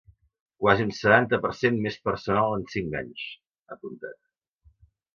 “Quasi 0.63 0.85
un 0.85 0.93
setanta 0.99 1.39
per 1.43 1.51
cent 1.59 1.77
més 1.85 1.99
personal 2.09 2.57
en 2.57 2.67
cinc 2.75 3.01
anys”, 3.05 3.31
ha 3.69 3.77
apuntat. 3.81 4.23